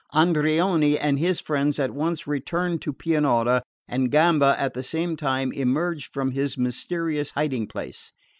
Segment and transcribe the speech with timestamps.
[0.15, 5.51] Andreoni and his friends at once returned to Pianura, and Gamba at the same time
[5.51, 8.11] emerged from his mysterious hiding place.